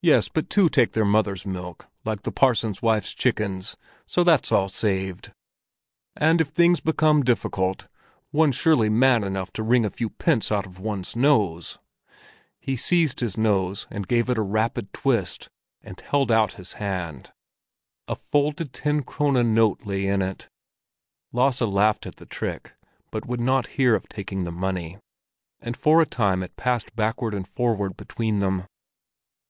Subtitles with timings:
[0.00, 4.68] "Yes; but two take their mother's milk, like the parson's wife's chickens; so that's all
[4.68, 5.30] saved.
[6.16, 7.86] And if things became difficult,
[8.32, 11.78] one's surely man enough to wring a few pence out of one's nose?"
[12.58, 15.50] He seized his nose and gave it a rapid twist,
[15.82, 17.30] and held out his hand.
[18.08, 20.48] A folded ten krone note lay in it.
[21.30, 22.72] Lasse laughed at the trick,
[23.12, 24.96] but would not hear of taking the money;
[25.60, 28.64] and for a time it passed backward and forward between them.